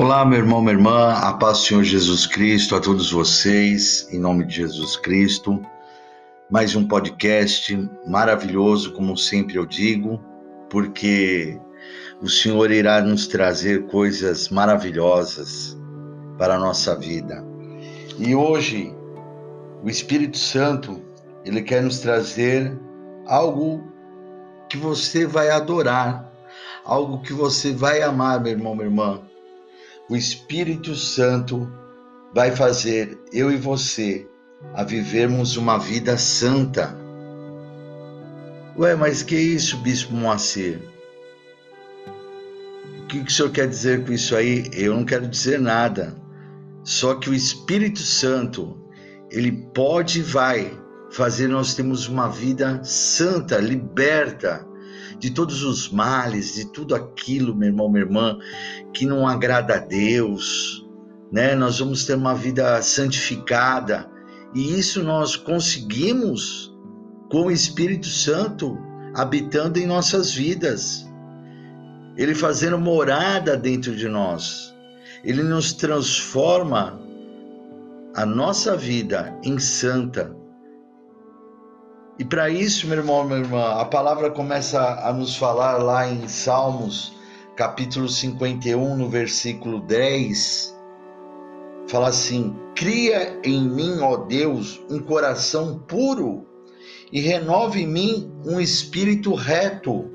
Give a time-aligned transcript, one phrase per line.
[0.00, 4.20] Olá, meu irmão, minha irmã, a paz do Senhor Jesus Cristo a todos vocês, em
[4.20, 5.60] nome de Jesus Cristo.
[6.48, 10.22] Mais um podcast maravilhoso, como sempre eu digo,
[10.70, 11.60] porque
[12.22, 15.76] o Senhor irá nos trazer coisas maravilhosas
[16.38, 17.44] para a nossa vida.
[18.20, 18.94] E hoje,
[19.82, 21.02] o Espírito Santo,
[21.44, 22.72] ele quer nos trazer
[23.26, 23.82] algo
[24.68, 26.32] que você vai adorar,
[26.84, 29.27] algo que você vai amar, meu irmão, minha irmã
[30.08, 31.70] o Espírito Santo
[32.34, 34.26] vai fazer eu e você
[34.74, 36.96] a vivermos uma vida santa.
[38.76, 40.80] Ué, mas que isso, Bispo Moacir?
[43.02, 44.70] O que, que o senhor quer dizer com isso aí?
[44.72, 46.16] Eu não quero dizer nada.
[46.84, 48.78] Só que o Espírito Santo,
[49.30, 50.78] ele pode e vai
[51.10, 54.66] fazer nós termos uma vida santa, liberta,
[55.18, 58.38] de todos os males, de tudo aquilo, meu irmão, minha irmã,
[58.92, 60.86] que não agrada a Deus,
[61.32, 61.54] né?
[61.54, 64.10] Nós vamos ter uma vida santificada
[64.54, 66.74] e isso nós conseguimos
[67.30, 68.78] com o Espírito Santo
[69.14, 71.06] habitando em nossas vidas.
[72.16, 74.74] Ele fazendo morada dentro de nós.
[75.22, 77.00] Ele nos transforma
[78.14, 80.37] a nossa vida em santa
[82.18, 86.26] e para isso, meu irmão, minha irmã, a palavra começa a nos falar lá em
[86.26, 87.16] Salmos,
[87.54, 90.76] capítulo 51, no versículo 10.
[91.86, 96.44] Fala assim: Cria em mim, ó Deus, um coração puro
[97.12, 100.10] e renove em mim um espírito reto.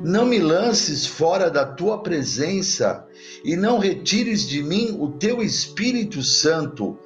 [0.00, 3.06] Não me lances fora da tua presença
[3.44, 6.98] e não retires de mim o teu Espírito Santo.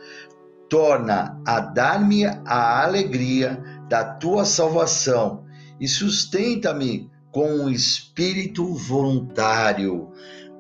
[0.69, 5.45] Torna a dar-me a alegria da tua salvação
[5.81, 10.11] e sustenta-me com um espírito voluntário.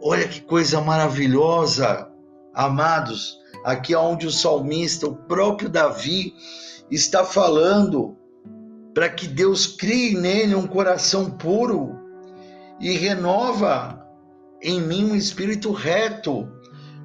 [0.03, 2.09] Olha que coisa maravilhosa,
[2.55, 3.39] amados.
[3.65, 6.35] Aqui é onde o salmista, o próprio Davi,
[6.91, 8.17] está falando
[8.95, 11.97] para que Deus crie nele um coração puro
[12.81, 14.07] e renova
[14.63, 16.49] em mim um espírito reto.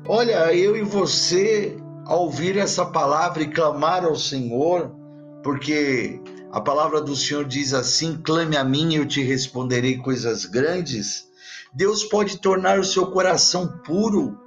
[0.08, 4.96] Olha, eu e você, ao ouvir essa palavra e clamar ao Senhor,
[5.44, 6.20] porque
[6.52, 11.30] a palavra do Senhor diz assim: clame a mim e eu te responderei coisas grandes.
[11.74, 14.38] Deus pode tornar o seu coração puro.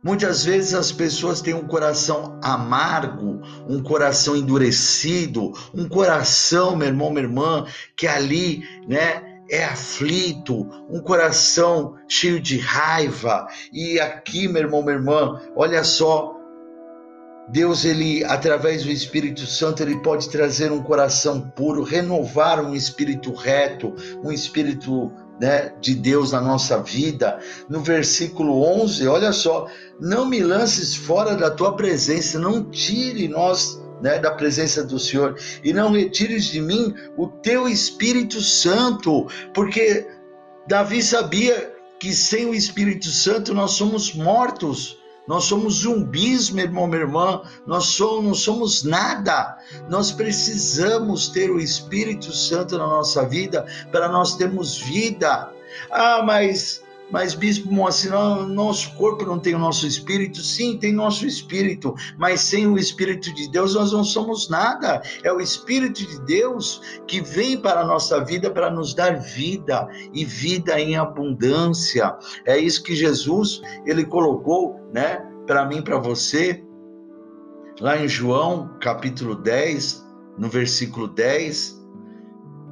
[0.00, 7.10] Muitas vezes as pessoas têm um coração amargo, um coração endurecido, um coração, meu irmão,
[7.10, 13.48] minha irmã, que ali, né, é aflito, um coração cheio de raiva.
[13.72, 16.37] E aqui, meu irmão, minha irmã, olha só,
[17.50, 23.32] Deus, ele, através do Espírito Santo, ele pode trazer um coração puro, renovar um espírito
[23.32, 25.10] reto, um espírito
[25.40, 27.38] né, de Deus na nossa vida.
[27.68, 29.66] No versículo 11, olha só:
[30.00, 35.36] não me lances fora da tua presença, não tire nós né, da presença do Senhor
[35.64, 40.06] e não retires de mim o teu Espírito Santo, porque
[40.66, 44.98] Davi sabia que sem o Espírito Santo nós somos mortos.
[45.28, 47.42] Nós somos zumbis, meu irmão, minha irmã.
[47.66, 49.58] Nós somos, não somos nada.
[49.88, 55.52] Nós precisamos ter o Espírito Santo na nossa vida para nós termos vida.
[55.90, 60.42] Ah, mas mas, bispo Moacir, nosso corpo não tem o nosso espírito?
[60.42, 65.02] Sim, tem nosso espírito, mas sem o espírito de Deus nós não somos nada.
[65.22, 69.88] É o espírito de Deus que vem para a nossa vida para nos dar vida
[70.12, 72.16] e vida em abundância.
[72.44, 76.62] É isso que Jesus ele colocou, né, para mim, para você,
[77.80, 81.77] lá em João, capítulo 10, no versículo 10,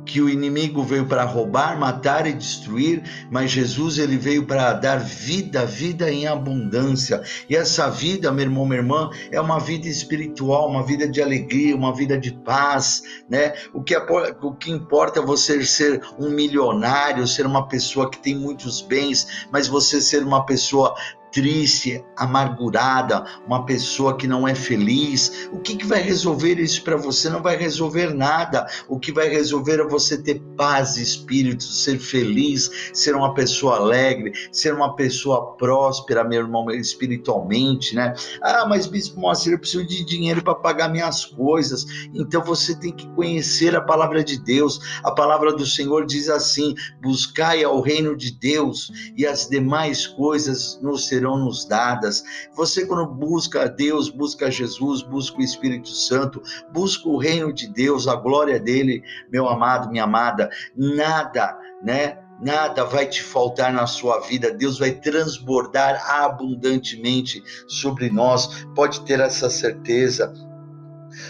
[0.07, 4.99] que o inimigo veio para roubar, matar e destruir, mas Jesus ele veio para dar
[4.99, 7.23] vida, vida em abundância.
[7.51, 11.75] E essa vida, meu irmão, minha irmã, é uma vida espiritual, uma vida de alegria,
[11.75, 13.55] uma vida de paz, né?
[13.75, 13.99] O que, é,
[14.41, 19.47] o que importa é você ser um milionário, ser uma pessoa que tem muitos bens,
[19.51, 20.95] mas você ser uma pessoa
[21.37, 26.97] triste, amargurada, uma pessoa que não é feliz, o que, que vai resolver isso para
[26.97, 27.29] você?
[27.29, 28.67] Não vai resolver nada.
[28.89, 33.77] O que vai resolver é você ter paz de espírito, ser feliz, ser uma pessoa
[33.77, 38.15] alegre, ser uma pessoa próspera, meu irmão, espiritualmente, né?
[38.41, 41.85] Ah, mas Bispo Moacir, eu preciso de dinheiro para pagar minhas coisas.
[42.15, 44.81] Então você tem que conhecer a palavra de Deus.
[45.05, 50.81] A palavra do Senhor diz assim: buscai ao reino de Deus e as demais coisas
[50.81, 52.25] nos serão serão nos dadas.
[52.55, 56.41] Você, quando busca Deus, busca Jesus, busca o Espírito Santo,
[56.73, 62.19] busca o reino de Deus, a glória dele, meu amado, minha amada, nada, né?
[62.41, 69.19] nada vai te faltar na sua vida, Deus vai transbordar abundantemente sobre nós, pode ter
[69.21, 70.33] essa certeza.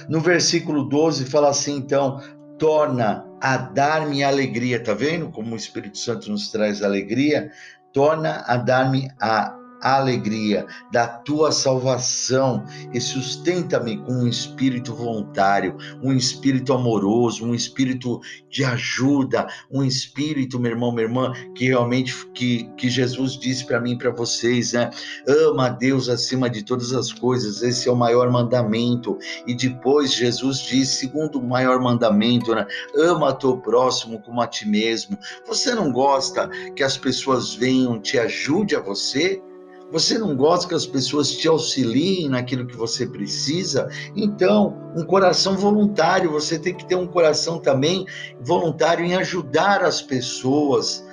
[0.08, 2.20] No versículo 12 fala assim, então,
[2.58, 7.52] torna a dar-me alegria, tá vendo como o Espírito Santo nos traz alegria?
[7.92, 15.76] Torna a dar-me a a alegria da tua salvação e sustenta-me com um espírito voluntário,
[16.02, 18.20] um espírito amoroso, um espírito
[18.50, 23.81] de ajuda, um espírito, meu irmão, minha irmã, que realmente que, que Jesus disse para
[23.81, 24.90] mim e para vocês, né?
[25.28, 29.19] Ama a Deus acima de todas as coisas, esse é o maior mandamento.
[29.46, 32.67] E depois Jesus disse, segundo o maior mandamento, né?
[32.96, 35.19] Ama teu próximo como a ti mesmo.
[35.46, 39.43] Você não gosta que as pessoas venham te ajude a você?
[39.92, 43.88] Você não gosta que as pessoas te auxiliem naquilo que você precisa?
[44.16, 48.04] Então, um coração voluntário, você tem que ter um coração também
[48.40, 51.06] voluntário em ajudar as pessoas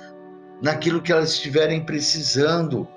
[0.60, 2.88] naquilo que elas estiverem precisando.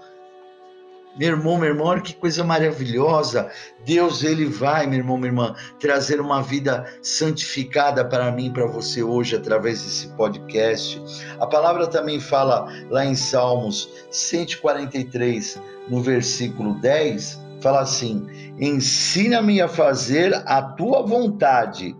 [1.18, 3.50] Meu irmão, meu irmão, olha que coisa maravilhosa.
[3.84, 9.02] Deus, ele vai, meu irmão, minha irmã, trazer uma vida santificada para mim, para você
[9.02, 11.02] hoje, através desse podcast.
[11.40, 15.60] A palavra também fala lá em Salmos 143,
[15.90, 18.28] no versículo 10, fala assim:
[18.60, 21.98] Ensina-me a fazer a tua vontade,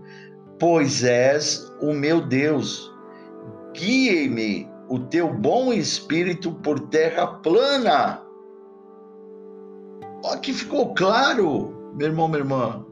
[0.60, 2.94] pois és o meu Deus.
[3.74, 8.27] Guie-me o teu bom espírito por terra plana
[10.32, 12.86] Aqui ficou claro, meu irmão, minha irmã.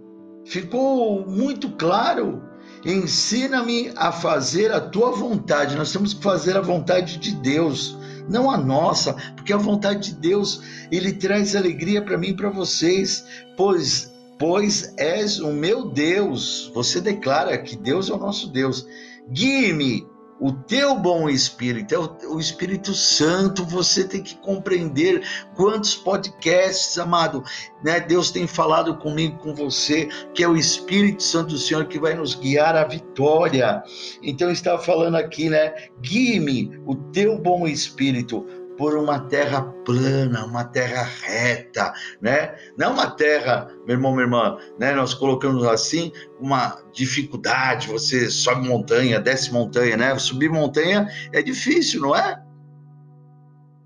[0.46, 2.44] Ficou muito claro.
[2.86, 5.76] Ensina-me a fazer a tua vontade.
[5.76, 7.98] Nós temos que fazer a vontade de Deus,
[8.30, 10.62] não a nossa, porque a vontade de Deus,
[10.92, 13.26] ele traz alegria para mim e para vocês,
[13.58, 16.72] pois pois és o meu Deus.
[16.74, 18.86] Você declara que Deus é o nosso Deus.
[19.30, 20.06] Guie-me
[20.40, 21.98] o teu bom espírito, é
[22.28, 25.24] o, Espírito Santo, você tem que compreender
[25.56, 27.44] quantos podcasts, amado,
[27.84, 28.02] né?
[28.02, 32.16] Deus tem falado comigo, com você, que é o Espírito Santo do Senhor que vai
[32.16, 33.82] nos guiar à vitória.
[34.22, 35.74] Então, estava falando aqui, né?
[36.02, 38.46] Guie-me o teu bom espírito
[38.78, 42.56] por uma terra plana, uma terra reta, né?
[42.78, 44.94] Não uma terra, meu irmão, minha irmã, né?
[44.94, 50.18] Nós colocamos assim uma dificuldade, você sobe montanha, desce montanha, né?
[50.18, 52.42] Subir montanha é difícil, não é?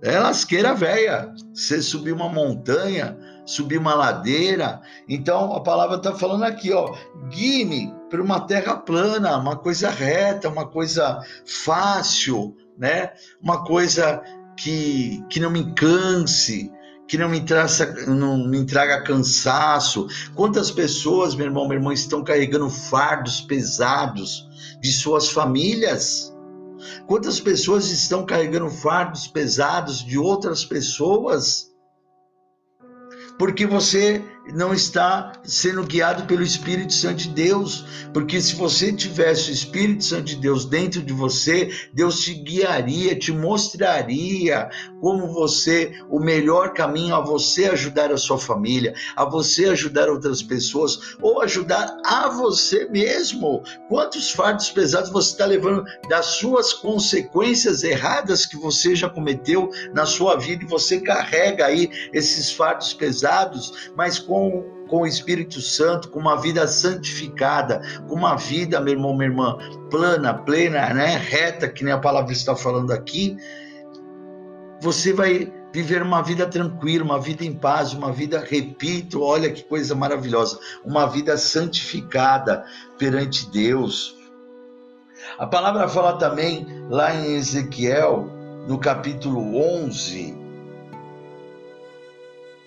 [0.02, 1.34] É lasqueira velha.
[1.54, 4.82] Você subir uma montanha, subir uma ladeira.
[5.08, 6.96] Então a palavra está falando aqui, ó,
[7.30, 13.12] guie-me para uma terra plana, uma coisa reta, uma coisa fácil, né?
[13.42, 14.24] Uma coisa
[14.60, 16.72] que, que não me canse,
[17.08, 20.08] que não me, traça, não me traga cansaço.
[20.36, 24.48] Quantas pessoas, meu irmão, minha irmã, estão carregando fardos pesados
[24.82, 26.36] de suas famílias?
[27.08, 31.70] Quantas pessoas estão carregando fardos pesados de outras pessoas?
[33.38, 34.24] Porque você
[34.54, 40.04] não está sendo guiado pelo Espírito Santo de Deus, porque se você tivesse o Espírito
[40.04, 44.70] Santo de Deus dentro de você, Deus te guiaria, te mostraria
[45.02, 50.42] como você, o melhor caminho a você ajudar a sua família, a você ajudar outras
[50.42, 53.64] pessoas, ou ajudar a você mesmo.
[53.88, 60.06] Quantos fardos pesados você está levando das suas consequências erradas que você já cometeu na
[60.06, 65.60] sua vida e você carrega aí esses fardos pesados, mas com com, com o Espírito
[65.60, 69.58] Santo, com uma vida santificada, com uma vida, meu irmão, minha irmã,
[69.90, 73.36] plana, plena, né, reta, que nem a palavra está falando aqui,
[74.82, 79.64] você vai viver uma vida tranquila, uma vida em paz, uma vida, repito, olha que
[79.64, 82.64] coisa maravilhosa, uma vida santificada
[82.98, 84.18] perante Deus.
[85.38, 88.30] A palavra fala também lá em Ezequiel,
[88.68, 90.49] no capítulo 11,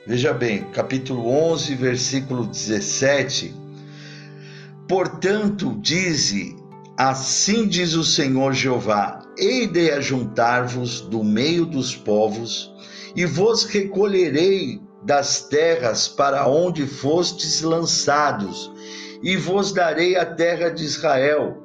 [0.04, 3.54] Veja bem, capítulo 11, versículo 17.
[4.88, 6.56] Portanto, dize:
[6.97, 12.75] Assim diz o Senhor Jeová: Hei de ajuntar-vos do meio dos povos,
[13.14, 18.73] e vos recolherei das terras para onde fostes lançados,
[19.23, 21.62] e vos darei a terra de Israel.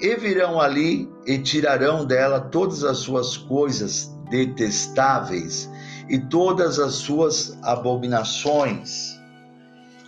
[0.00, 5.68] E virão ali e tirarão dela todas as suas coisas detestáveis
[6.08, 9.18] e todas as suas abominações.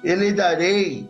[0.03, 1.09] Ele darei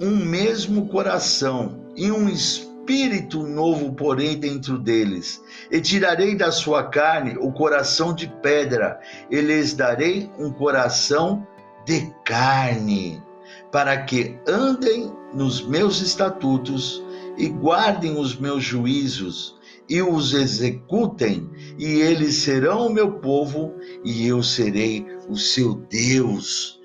[0.00, 5.40] um mesmo coração e um espírito novo porém dentro deles.
[5.70, 11.46] E tirarei da sua carne o coração de pedra, e lhes darei um coração
[11.86, 13.22] de carne,
[13.70, 17.02] para que andem nos meus estatutos
[17.36, 19.53] e guardem os meus juízos
[19.88, 23.74] e os executem, e eles serão o meu povo,
[24.04, 26.80] e eu serei o seu Deus.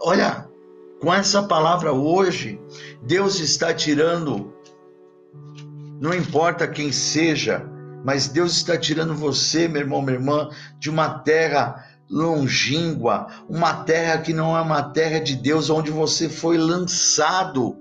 [0.00, 0.48] Olha,
[1.00, 2.60] com essa palavra hoje,
[3.02, 4.52] Deus está tirando,
[6.00, 7.68] não importa quem seja,
[8.04, 14.18] mas Deus está tirando você, meu irmão, minha irmã, de uma terra longínqua, uma terra
[14.18, 17.76] que não é uma terra de Deus, onde você foi lançado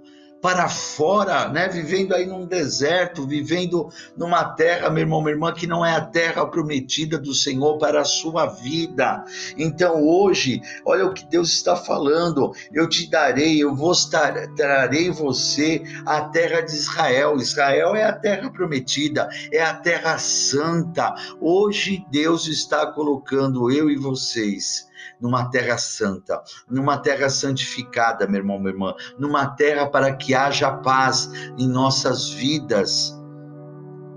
[0.48, 1.68] para fora, né?
[1.68, 6.00] Vivendo aí num deserto, vivendo numa terra, meu irmão, minha irmã, que não é a
[6.00, 9.26] terra prometida do Senhor para a sua vida.
[9.58, 12.54] Então hoje, olha o que Deus está falando.
[12.72, 17.36] Eu te darei, eu vos trarei você a terra de Israel.
[17.36, 21.14] Israel é a terra prometida, é a terra santa.
[21.42, 24.87] Hoje Deus está colocando eu e vocês
[25.20, 30.72] numa terra santa, numa terra santificada, meu irmão, minha irmã, numa terra para que haja
[30.72, 33.18] paz em nossas vidas.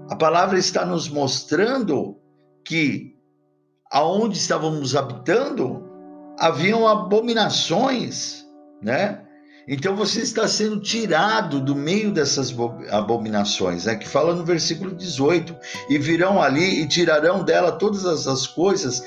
[0.09, 2.19] A palavra está nos mostrando
[2.65, 3.17] que
[3.91, 5.89] aonde estávamos habitando
[6.39, 8.47] haviam abominações,
[8.83, 9.27] né?
[9.69, 12.55] Então você está sendo tirado do meio dessas
[12.91, 13.95] abominações, né?
[13.95, 15.55] que fala no versículo 18:
[15.89, 19.05] e virão ali e tirarão dela todas as coisas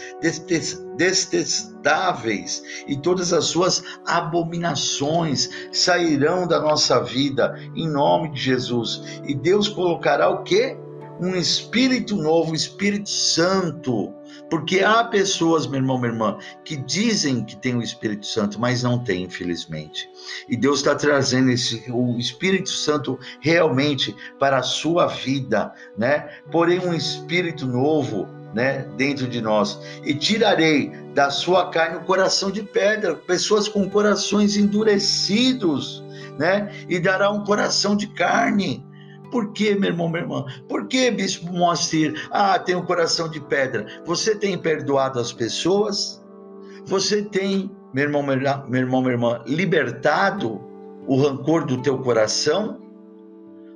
[0.96, 9.02] detestáveis e todas as suas abominações sairão da nossa vida em nome de Jesus.
[9.26, 10.78] E Deus colocará o que?
[11.20, 14.14] Um espírito novo, Espírito Santo
[14.54, 18.84] porque há pessoas, meu irmão, minha irmã, que dizem que tem o Espírito Santo, mas
[18.84, 20.08] não tem, infelizmente.
[20.48, 26.30] E Deus está trazendo esse, o Espírito Santo realmente para a sua vida, né?
[26.52, 29.80] Porém, um Espírito novo, né, dentro de nós.
[30.06, 36.04] E tirarei da sua carne o coração de pedra, pessoas com corações endurecidos,
[36.38, 36.72] né?
[36.88, 38.86] E dará um coração de carne
[39.34, 40.46] por que, meu irmão, minha irmã?
[40.70, 42.14] Por que, bispo Moacir?
[42.30, 43.88] Ah, tem um coração de pedra.
[44.06, 46.24] Você tem perdoado as pessoas?
[46.86, 48.36] Você tem, meu irmão, meu
[48.80, 50.62] irmão, minha irmã, libertado
[51.08, 52.80] o rancor do teu coração?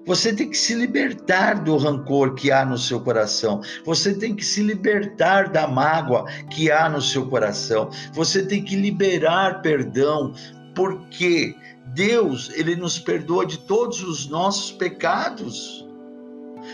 [0.05, 3.59] Você tem que se libertar do rancor que há no seu coração.
[3.83, 7.89] Você tem que se libertar da mágoa que há no seu coração.
[8.13, 10.33] Você tem que liberar perdão.
[10.75, 11.55] Por quê?
[11.97, 15.83] Deus, ele nos perdoa de todos os nossos pecados.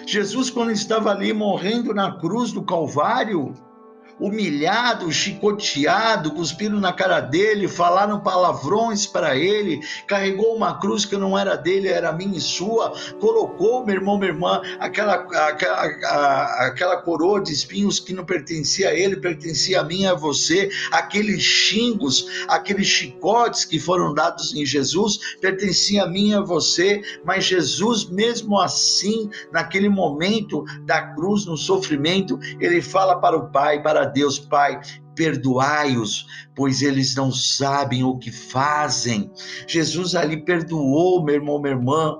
[0.05, 3.53] Jesus, quando estava ali morrendo na cruz do Calvário,
[4.19, 11.37] humilhado, chicoteado, cuspiram na cara dele, falaram palavrões para ele, carregou uma cruz que não
[11.37, 17.41] era dele, era minha e sua, colocou, meu irmão, minha irmã, aquela, aquela, aquela coroa
[17.41, 22.25] de espinhos que não pertencia a ele, pertencia a mim e a você, aqueles xingos,
[22.47, 28.09] aqueles chicotes que foram dados em Jesus, pertencia a mim e a você, mas Jesus,
[28.09, 34.39] mesmo assim, naquele momento da cruz, no sofrimento, ele fala para o Pai, para Deus,
[34.39, 34.79] Pai,
[35.15, 39.31] perdoai-os, pois eles não sabem o que fazem.
[39.67, 42.19] Jesus ali perdoou, meu irmão, minha irmã.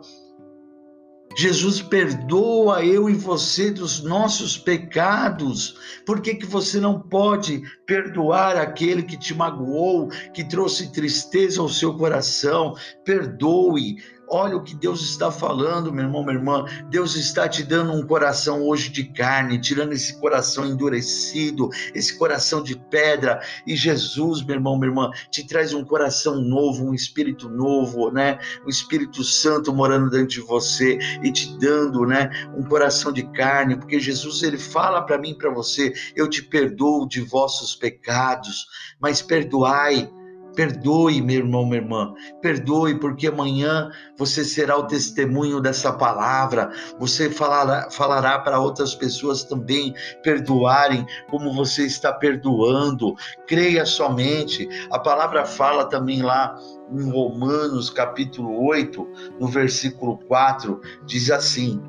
[1.36, 5.76] Jesus perdoa eu e você dos nossos pecados.
[6.06, 11.70] Por que, que você não pode perdoar aquele que te magoou, que trouxe tristeza ao
[11.70, 12.76] seu coração?
[13.04, 13.96] Perdoe,
[14.30, 16.66] Olha o que Deus está falando, meu irmão, minha irmã.
[16.90, 22.64] Deus está te dando um coração hoje de carne, tirando esse coração endurecido, esse coração
[22.64, 23.42] de pedra.
[23.68, 28.40] E Jesus, meu irmão, minha irmã, te traz um coração novo, um espírito novo, né?
[28.66, 33.76] O Espírito Santo morando dentro de você e te dando, né, um coração de carne,
[33.78, 38.66] porque Jesus ele fala para mim para você: eu te perdoo de vossos pecados,
[39.00, 40.10] mas perdoai
[40.56, 42.14] Perdoe, meu irmão, minha irmã.
[42.42, 46.72] Perdoe, porque amanhã você será o testemunho dessa palavra.
[47.00, 49.94] Você falará, falará para outras pessoas também
[50.24, 53.16] perdoarem, como você está perdoando.
[53.48, 54.68] Creia somente.
[54.92, 56.56] A palavra fala também lá
[56.92, 59.08] em Romanos, capítulo 8,
[59.40, 61.82] no versículo 4, diz assim: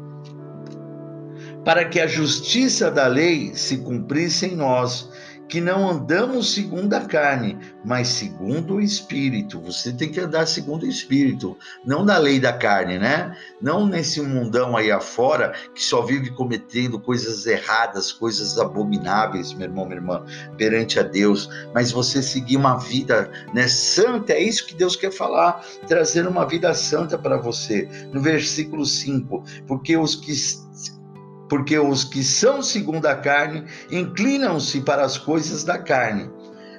[1.64, 5.10] Para que a justiça da lei se cumprisse em nós
[5.54, 9.60] que não andamos segundo a carne, mas segundo o Espírito.
[9.60, 11.56] Você tem que andar segundo o Espírito,
[11.86, 13.36] não da lei da carne, né?
[13.62, 19.84] Não nesse mundão aí afora que só vive cometendo coisas erradas, coisas abomináveis, meu irmão,
[19.84, 20.24] minha irmã,
[20.58, 25.12] perante a Deus, mas você seguir uma vida né, santa, é isso que Deus quer
[25.12, 27.88] falar, trazer uma vida santa para você.
[28.12, 30.32] No versículo 5, porque os que
[31.48, 36.30] porque os que são segundo a carne inclinam-se para as coisas da carne,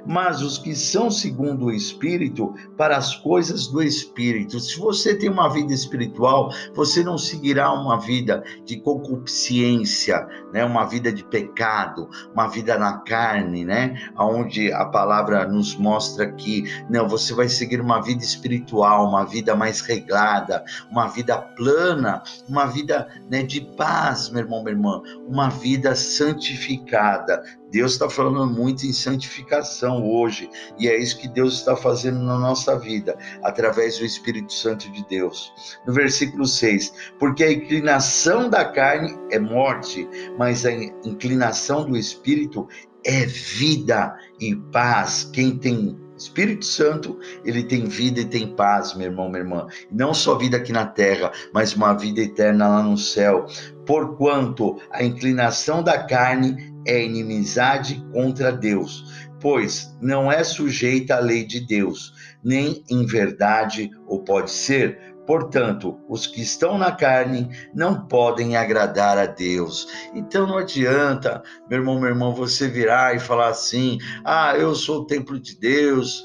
[0.05, 4.59] mas os que são segundo o Espírito, para as coisas do Espírito.
[4.59, 10.63] Se você tem uma vida espiritual, você não seguirá uma vida de concupiscência, né?
[10.63, 14.09] uma vida de pecado, uma vida na carne, né?
[14.17, 19.55] onde a palavra nos mostra que não, você vai seguir uma vida espiritual, uma vida
[19.55, 25.49] mais reglada, uma vida plana, uma vida né, de paz, meu irmão, minha irmã, uma
[25.49, 27.43] vida santificada.
[27.75, 32.39] Deus está falando muito em santificação hoje, e é isso que Deus está fazendo na
[32.39, 35.51] nossa vida, através do Espírito Santo de Deus.
[35.85, 40.07] No versículo 6: Porque a inclinação da carne é morte,
[40.39, 42.65] mas a inclinação do Espírito
[43.03, 45.29] é vida e paz.
[45.33, 49.67] Quem tem Espírito Santo, ele tem vida e tem paz, meu irmão, minha irmã.
[49.91, 53.45] Não só vida aqui na terra, mas uma vida eterna lá no céu.
[53.85, 61.45] Porquanto a inclinação da carne é inimizade contra Deus, pois não é sujeita à lei
[61.45, 62.13] de Deus,
[62.43, 65.15] nem em verdade o pode ser.
[65.25, 69.87] Portanto, os que estão na carne não podem agradar a Deus.
[70.13, 75.01] Então não adianta, meu irmão, meu irmão, você virar e falar assim: ah, eu sou
[75.01, 76.23] o templo de Deus,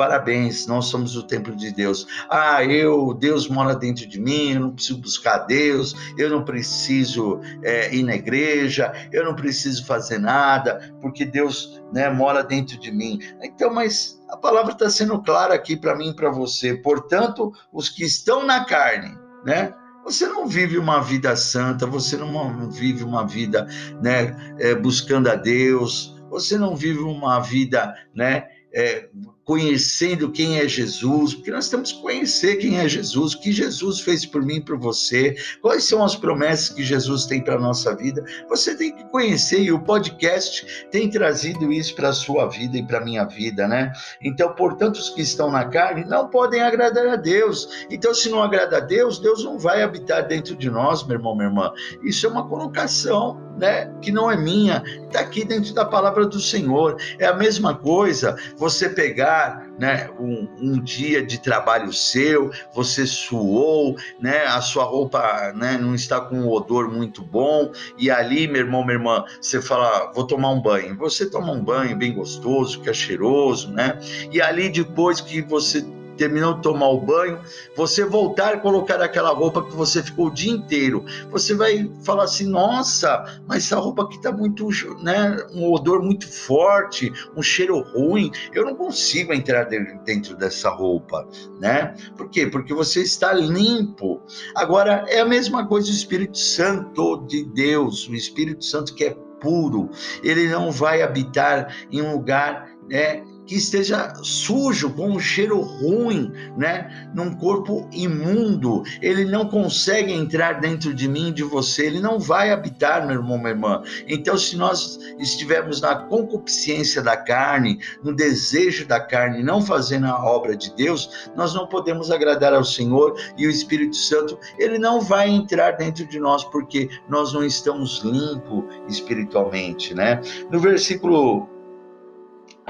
[0.00, 2.06] parabéns, nós somos o templo de Deus.
[2.30, 7.38] Ah, eu, Deus mora dentro de mim, eu não preciso buscar Deus, eu não preciso
[7.62, 12.90] é, ir na igreja, eu não preciso fazer nada, porque Deus né, mora dentro de
[12.90, 13.18] mim.
[13.42, 16.72] Então, mas a palavra está sendo clara aqui para mim e para você.
[16.72, 19.14] Portanto, os que estão na carne,
[19.44, 19.74] né?
[20.02, 23.68] Você não vive uma vida santa, você não vive uma vida,
[24.00, 29.10] né, é, buscando a Deus, você não vive uma vida, né, é,
[29.50, 33.98] conhecendo quem é Jesus, porque nós temos que conhecer quem é Jesus, o que Jesus
[33.98, 37.58] fez por mim e por você, quais são as promessas que Jesus tem para a
[37.58, 38.24] nossa vida.
[38.48, 42.86] Você tem que conhecer e o podcast tem trazido isso para a sua vida e
[42.86, 43.92] para a minha vida, né?
[44.22, 47.86] Então, portanto, os que estão na carne não podem agradar a Deus.
[47.90, 51.34] Então, se não agrada a Deus, Deus não vai habitar dentro de nós, meu irmão,
[51.34, 51.72] minha irmã.
[52.04, 56.38] Isso é uma colocação, né, que não é minha, está aqui dentro da palavra do
[56.38, 56.96] Senhor.
[57.18, 59.39] É a mesma coisa você pegar
[59.78, 65.94] né, um, um, dia de trabalho seu, você suou, né, a sua roupa né, não
[65.94, 70.26] está com um odor muito bom, e ali, meu irmão, minha irmã, você fala, vou
[70.26, 70.96] tomar um banho.
[70.96, 73.98] Você toma um banho bem gostoso, que é cheiroso, né?
[74.30, 75.84] E ali, depois que você
[76.20, 77.40] terminou de tomar o banho,
[77.74, 82.24] você voltar e colocar aquela roupa que você ficou o dia inteiro, você vai falar
[82.24, 84.68] assim: nossa, mas essa roupa aqui tá muito,
[85.02, 91.26] né, um odor muito forte, um cheiro ruim, eu não consigo entrar dentro dessa roupa,
[91.58, 91.94] né?
[92.18, 92.46] Por quê?
[92.46, 94.20] Porque você está limpo.
[94.54, 99.16] Agora, é a mesma coisa o Espírito Santo de Deus, o Espírito Santo que é
[99.40, 99.88] puro,
[100.22, 106.32] ele não vai habitar em um lugar né, que esteja sujo, com um cheiro ruim,
[106.56, 107.10] né?
[107.12, 108.84] Num corpo imundo.
[109.02, 111.86] Ele não consegue entrar dentro de mim, de você.
[111.86, 113.82] Ele não vai habitar, meu irmão, minha irmã.
[114.06, 120.24] Então, se nós estivermos na concupiscência da carne, no desejo da carne, não fazendo a
[120.24, 125.00] obra de Deus, nós não podemos agradar ao Senhor e o Espírito Santo, ele não
[125.00, 130.20] vai entrar dentro de nós porque nós não estamos limpos espiritualmente, né?
[130.52, 131.48] No versículo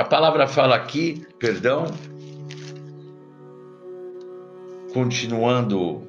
[0.01, 1.85] a palavra fala aqui, perdão,
[4.95, 6.09] continuando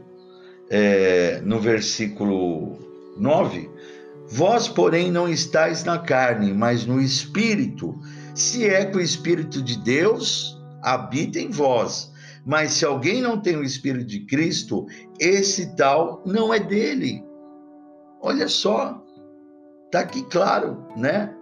[0.70, 2.80] é, no versículo
[3.18, 3.70] 9:
[4.30, 8.00] Vós, porém, não estáis na carne, mas no espírito.
[8.34, 12.14] Se é que o espírito de Deus habita em vós.
[12.46, 14.88] Mas se alguém não tem o espírito de Cristo,
[15.20, 17.22] esse tal não é dele.
[18.22, 19.04] Olha só,
[19.92, 21.36] tá aqui claro, né?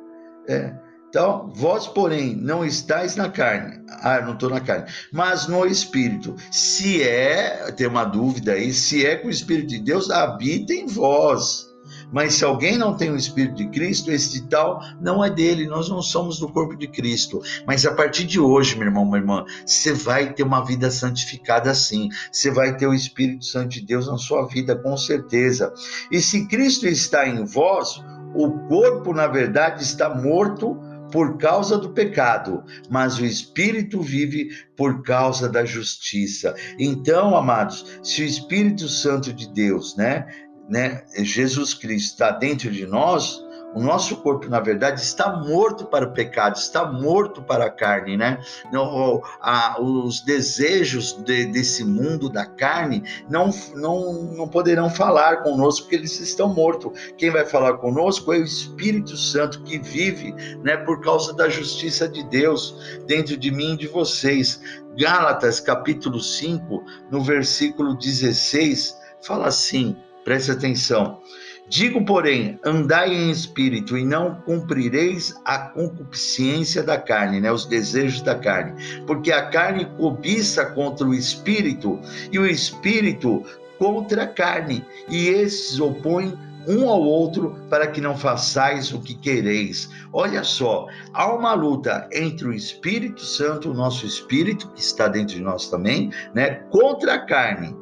[0.47, 0.73] É,
[1.09, 3.83] então, vós, porém, não estáis na carne.
[4.03, 4.85] Ah, não estou na carne.
[5.11, 6.35] Mas no Espírito.
[6.51, 10.85] Se é, tem uma dúvida aí, se é que o Espírito de Deus habita em
[10.85, 11.67] vós.
[12.13, 15.89] Mas se alguém não tem o Espírito de Cristo, esse tal não é dele, nós
[15.89, 17.41] não somos do corpo de Cristo.
[17.65, 21.73] Mas a partir de hoje, meu irmão, minha irmã, você vai ter uma vida santificada
[21.73, 22.09] sim.
[22.31, 25.73] Você vai ter o Espírito Santo de Deus na sua vida, com certeza.
[26.11, 27.99] E se Cristo está em vós,
[28.35, 30.79] o corpo, na verdade, está morto
[31.11, 36.55] por causa do pecado, mas o espírito vive por causa da justiça.
[36.77, 40.25] Então, amados, se o Espírito Santo de Deus, né,
[40.69, 43.41] né, Jesus Cristo está dentro de nós,
[43.73, 48.17] O nosso corpo, na verdade, está morto para o pecado, está morto para a carne,
[48.17, 48.39] né?
[48.71, 55.83] Não, a, os desejos de, desse mundo da carne não, não, não poderão falar conosco,
[55.83, 56.91] porque eles estão mortos.
[57.15, 62.07] Quem vai falar conosco é o Espírito Santo que vive, né, por causa da justiça
[62.07, 64.61] de Deus dentro de mim e de vocês.
[64.97, 71.21] Gálatas, capítulo 5, no versículo 16, fala assim: preste atenção.
[71.69, 78.23] Digo, porém, andai em espírito e não cumprireis a concupiscência da carne, né, os desejos
[78.23, 78.73] da carne,
[79.05, 81.99] porque a carne cobiça contra o espírito
[82.31, 83.45] e o espírito
[83.77, 86.33] contra a carne, e esses opõem
[86.67, 89.89] um ao outro para que não façais o que quereis.
[90.11, 95.35] Olha só, há uma luta entre o Espírito Santo, o nosso espírito que está dentro
[95.35, 97.75] de nós também, né, contra a carne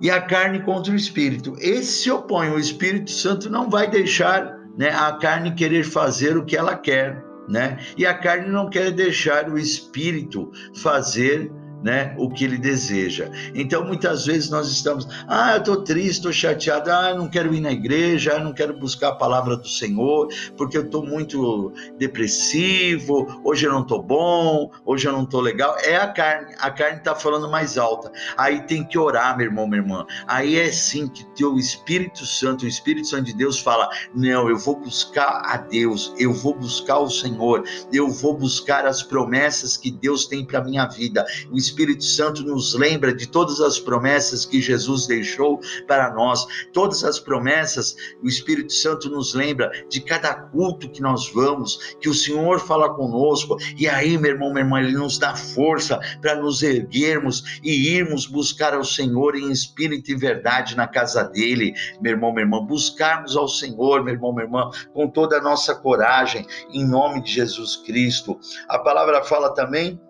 [0.00, 1.54] e a carne contra o espírito.
[1.58, 6.44] Esse se opõe, o Espírito Santo não vai deixar né, a carne querer fazer o
[6.44, 7.78] que ela quer, né?
[7.96, 13.30] E a carne não quer deixar o espírito fazer né, o que ele deseja.
[13.54, 17.54] Então, muitas vezes nós estamos, ah, eu estou triste, estou chateado, ah, eu não quero
[17.54, 21.72] ir na igreja, eu não quero buscar a palavra do Senhor, porque eu estou muito
[21.98, 25.76] depressivo, hoje eu não estou bom, hoje eu não estou legal.
[25.82, 28.10] É a carne, a carne está falando mais alta.
[28.36, 30.06] Aí tem que orar, meu irmão, minha irmã.
[30.26, 34.58] Aí é sim que teu Espírito Santo, o Espírito Santo de Deus fala: não, eu
[34.58, 39.90] vou buscar a Deus, eu vou buscar o Senhor, eu vou buscar as promessas que
[39.90, 41.24] Deus tem para minha vida.
[41.50, 47.04] O Espírito Santo nos lembra de todas as promessas que Jesus deixou para nós, todas
[47.04, 52.14] as promessas, o Espírito Santo nos lembra de cada culto que nós vamos, que o
[52.14, 56.62] Senhor fala conosco, e aí, meu irmão, minha irmã, ele nos dá força para nos
[56.62, 62.32] erguermos e irmos buscar ao Senhor em espírito e verdade na casa dele, meu irmão,
[62.32, 66.86] minha irmã, buscarmos ao Senhor, meu irmão, minha irmã, com toda a nossa coragem, em
[66.86, 68.38] nome de Jesus Cristo.
[68.68, 70.00] A palavra fala também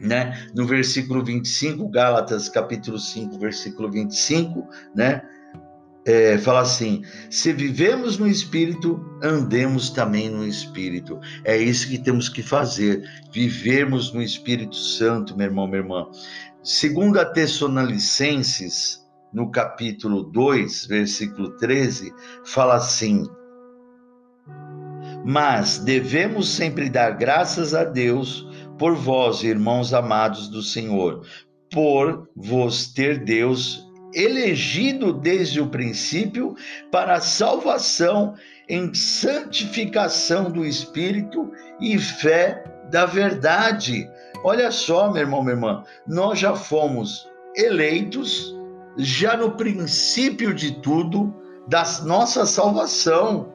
[0.00, 0.48] né?
[0.54, 5.22] No versículo 25, Gálatas capítulo 5, versículo 25, né?
[6.06, 11.20] É, fala assim: se vivemos no Espírito, andemos também no Espírito.
[11.44, 16.06] É isso que temos que fazer, vivermos no Espírito Santo, meu irmão, minha irmã.
[16.62, 22.12] Segundo a Tessalonicenses, no capítulo 2, versículo 13,
[22.46, 23.28] fala assim:
[25.24, 28.49] Mas devemos sempre dar graças a Deus
[28.80, 31.26] por vós, irmãos amados do Senhor,
[31.70, 36.56] por vos ter Deus elegido desde o princípio
[36.90, 38.34] para salvação
[38.66, 44.08] em santificação do Espírito e fé da verdade.
[44.42, 48.56] Olha só, meu irmão, minha irmã, nós já fomos eleitos
[48.96, 51.34] já no princípio de tudo
[51.68, 53.52] da nossa salvação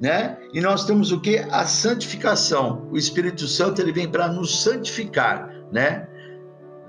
[0.00, 0.38] né?
[0.52, 1.38] E nós temos o que?
[1.50, 2.88] A santificação.
[2.90, 6.08] O Espírito Santo ele vem para nos santificar, né?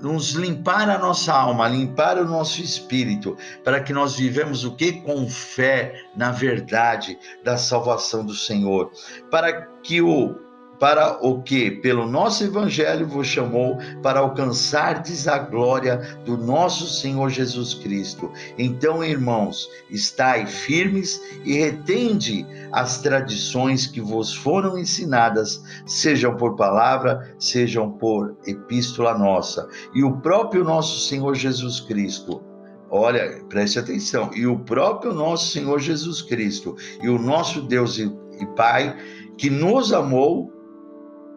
[0.02, 4.94] Nos limpar a nossa alma, limpar o nosso espírito, para que nós vivemos o que?
[5.02, 8.92] Com fé na verdade da salvação do Senhor,
[9.32, 10.45] para que o
[10.80, 17.30] para o que, pelo nosso Evangelho, vos chamou para alcançardes a glória do nosso Senhor
[17.30, 18.32] Jesus Cristo.
[18.58, 27.36] Então, irmãos, estai firmes e retende as tradições que vos foram ensinadas, sejam por palavra,
[27.40, 29.68] sejam por epístola nossa.
[29.94, 32.44] E o próprio nosso Senhor Jesus Cristo,
[32.88, 34.30] Olha, preste atenção.
[34.34, 38.10] E o próprio nosso Senhor Jesus Cristo e o nosso Deus e
[38.56, 38.96] Pai,
[39.38, 40.55] que nos amou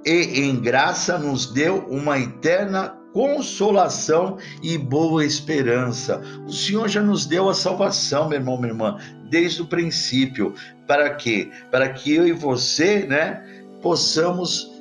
[0.09, 6.23] e em graça nos deu uma eterna consolação e boa esperança.
[6.47, 10.55] O Senhor já nos deu a salvação, meu irmão, minha irmã, desde o princípio.
[10.87, 11.51] Para quê?
[11.71, 13.45] Para que eu e você, né,
[13.83, 14.78] possamos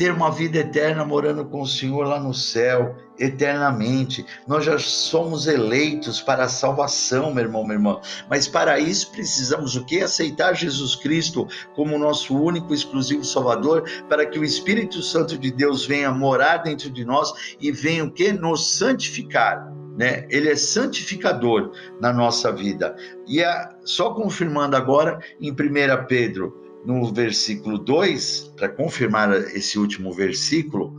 [0.00, 4.24] ter uma vida eterna morando com o Senhor lá no céu, eternamente.
[4.48, 8.00] Nós já somos eleitos para a salvação, meu irmão, minha irmã.
[8.26, 10.00] Mas para isso precisamos o que?
[10.00, 15.84] Aceitar Jesus Cristo como nosso único exclusivo Salvador, para que o Espírito Santo de Deus
[15.84, 18.32] venha morar dentro de nós e venha o que?
[18.32, 19.70] Nos santificar.
[19.98, 20.26] Né?
[20.30, 22.96] Ele é santificador na nossa vida.
[23.26, 25.54] E é, só confirmando agora em 1
[26.08, 30.94] Pedro no versículo 2, para confirmar esse último versículo,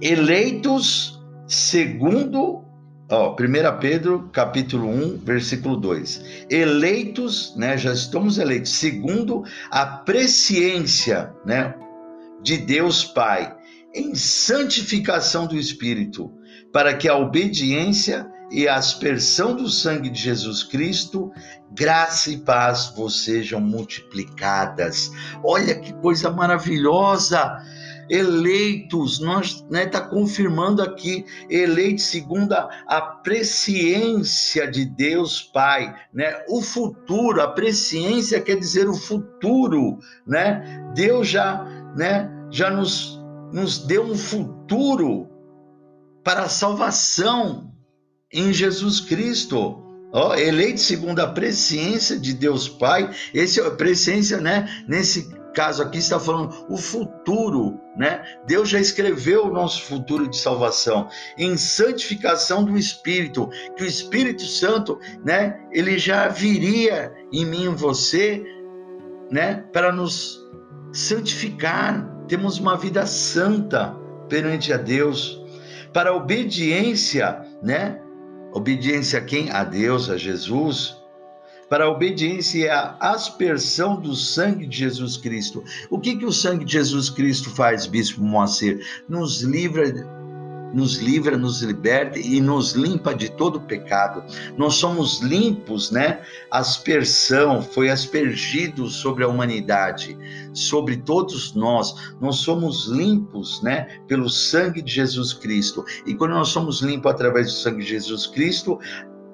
[0.00, 2.64] eleitos segundo,
[3.10, 6.46] ó, 1 Pedro, capítulo 1, versículo 2.
[6.48, 11.74] Eleitos, né, já estamos eleitos segundo a presciência, né,
[12.42, 13.54] de Deus Pai,
[13.94, 16.32] em santificação do Espírito,
[16.72, 21.32] para que a obediência e a aspersão do sangue de Jesus Cristo,
[21.70, 25.10] graça e paz vos sejam multiplicadas.
[25.42, 27.58] Olha que coisa maravilhosa!
[28.10, 35.94] Eleitos, nós está né, tá confirmando aqui, eleitos segundo a, a presciência de Deus Pai,
[36.12, 36.44] né?
[36.46, 40.92] O futuro, a presciência quer dizer o futuro, né?
[40.94, 41.64] Deus já,
[41.96, 43.18] né, já nos,
[43.50, 45.30] nos deu um futuro
[46.22, 47.71] para a salvação
[48.32, 49.78] em Jesus Cristo.
[50.14, 54.68] Oh, eleito segundo a presciência de Deus Pai, esse presciência, né?
[54.86, 58.22] Nesse caso aqui está falando o futuro, né?
[58.46, 64.42] Deus já escreveu o nosso futuro de salvação em santificação do Espírito, que o Espírito
[64.42, 65.58] Santo, né?
[65.72, 68.44] Ele já viria em mim e você,
[69.30, 69.64] né?
[69.72, 70.40] Para nos
[70.92, 73.96] santificar, temos uma vida santa
[74.28, 75.40] perante a Deus,
[75.92, 77.98] para a obediência, né?
[78.52, 79.50] Obediência a quem?
[79.50, 80.96] A Deus, a Jesus.
[81.68, 85.64] Para a obediência e a aspersão do sangue de Jesus Cristo.
[85.88, 88.84] O que, que o sangue de Jesus Cristo faz, Bispo Moacir?
[89.08, 90.21] Nos livra
[90.72, 94.24] nos livra, nos liberta e nos limpa de todo pecado.
[94.56, 96.20] Nós somos limpos, né?
[96.50, 100.16] Aspersão foi aspergido sobre a humanidade,
[100.52, 102.14] sobre todos nós.
[102.20, 103.98] Nós somos limpos, né?
[104.06, 105.84] Pelo sangue de Jesus Cristo.
[106.06, 108.78] E quando nós somos limpos através do sangue de Jesus Cristo,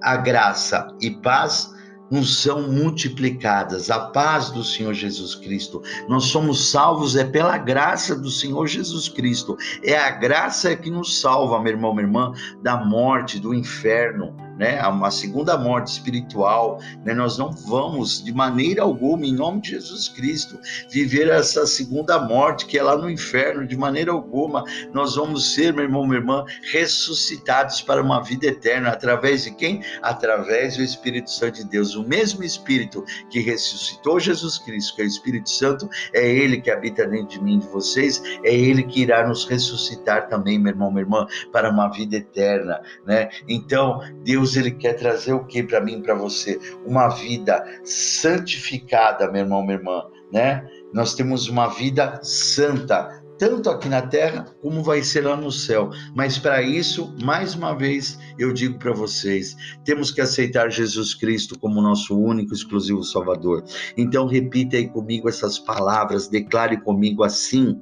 [0.03, 1.78] a graça e paz
[2.25, 3.91] são multiplicadas.
[3.91, 5.83] A paz do Senhor Jesus Cristo.
[6.09, 9.57] Nós somos salvos é pela graça do Senhor Jesus Cristo.
[9.83, 14.85] É a graça que nos salva, meu irmão, minha irmã, da morte, do inferno né,
[14.87, 20.09] uma segunda morte espiritual, né, nós não vamos de maneira alguma, em nome de Jesus
[20.09, 20.59] Cristo,
[20.91, 25.73] viver essa segunda morte que é lá no inferno, de maneira alguma, nós vamos ser,
[25.73, 29.83] meu irmão, minha irmã, ressuscitados para uma vida eterna, através de quem?
[30.03, 35.05] Através do Espírito Santo de Deus, o mesmo Espírito que ressuscitou Jesus Cristo, que é
[35.05, 39.03] o Espírito Santo, é Ele que habita dentro de mim, de vocês, é Ele que
[39.03, 43.29] irá nos ressuscitar também, meu irmão, minha irmã, para uma vida eterna, né?
[43.49, 46.59] Então, Deus Deus ele quer trazer o que para mim, para você?
[46.87, 50.67] Uma vida santificada, meu irmão, minha irmã, né?
[50.93, 55.91] Nós temos uma vida santa, tanto aqui na terra como vai ser lá no céu.
[56.15, 61.59] Mas para isso, mais uma vez, eu digo para vocês, temos que aceitar Jesus Cristo
[61.59, 63.65] como nosso único exclusivo Salvador.
[63.99, 67.79] Então repita aí comigo essas palavras, declare comigo assim: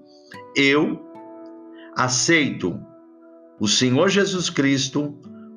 [0.56, 1.00] Eu
[1.96, 2.80] aceito
[3.60, 5.16] o Senhor Jesus Cristo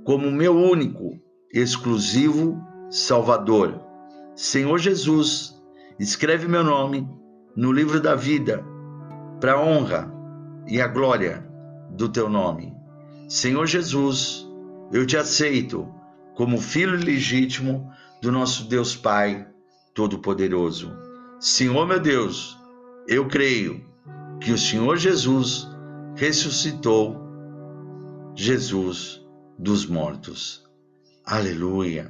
[0.09, 1.21] como meu único,
[1.53, 3.79] exclusivo Salvador.
[4.33, 5.55] Senhor Jesus,
[5.99, 7.07] escreve meu nome
[7.55, 8.65] no livro da vida,
[9.39, 10.11] para a honra
[10.67, 11.47] e a glória
[11.91, 12.73] do teu nome.
[13.27, 14.49] Senhor Jesus,
[14.91, 15.87] eu te aceito
[16.33, 17.87] como filho legítimo
[18.19, 19.47] do nosso Deus Pai
[19.93, 20.91] Todo-Poderoso.
[21.39, 22.57] Senhor meu Deus,
[23.07, 23.85] eu creio
[24.41, 25.69] que o Senhor Jesus
[26.15, 27.15] ressuscitou
[28.33, 29.18] Jesus
[29.59, 30.63] dos mortos.
[31.25, 32.09] Aleluia.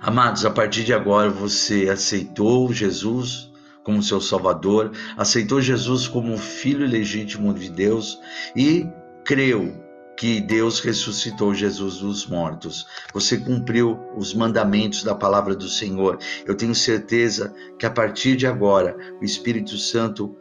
[0.00, 3.52] Amados, a partir de agora você aceitou Jesus
[3.84, 8.18] como seu Salvador, aceitou Jesus como filho legítimo de Deus
[8.56, 8.86] e
[9.24, 9.84] creu
[10.18, 12.86] que Deus ressuscitou Jesus dos mortos.
[13.12, 16.18] Você cumpriu os mandamentos da palavra do Senhor.
[16.46, 20.34] Eu tenho certeza que a partir de agora o Espírito Santo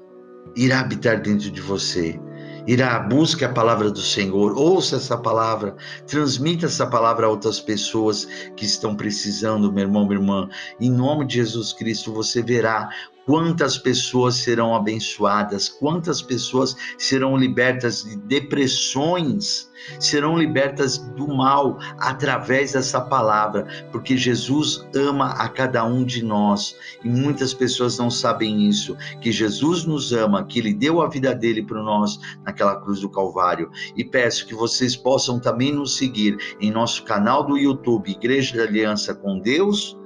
[0.55, 2.17] irá habitar dentro de você
[2.67, 5.75] irá, busque a palavra do Senhor, ouça essa palavra,
[6.07, 8.25] transmita essa palavra a outras pessoas
[8.55, 10.49] que estão precisando, meu irmão, minha irmã.
[10.79, 12.89] Em nome de Jesus Cristo, você verá
[13.25, 22.73] quantas pessoas serão abençoadas, quantas pessoas serão libertas de depressões, serão libertas do mal através
[22.73, 28.67] dessa palavra, porque Jesus ama a cada um de nós e muitas pessoas não sabem
[28.69, 33.01] isso, que Jesus nos ama, que Ele deu a vida dele para nós naquela cruz
[33.01, 33.69] do Calvário.
[33.95, 38.63] E peço que vocês possam também nos seguir em nosso canal do YouTube, Igreja da
[38.63, 39.97] Aliança com Deus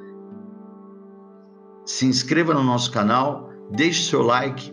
[1.89, 4.71] se inscreva no nosso canal, deixe seu like,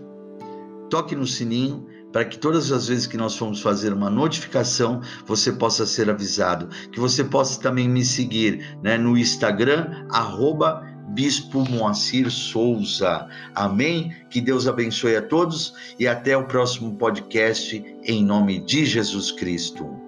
[0.91, 5.51] toque no sininho para que todas as vezes que nós formos fazer uma notificação, você
[5.51, 6.69] possa ser avisado.
[6.93, 10.83] Que você possa também me seguir né, no Instagram, arroba
[11.15, 13.27] Bispo Moacir Souza.
[13.55, 14.15] Amém?
[14.29, 20.06] Que Deus abençoe a todos e até o próximo podcast, em nome de Jesus Cristo.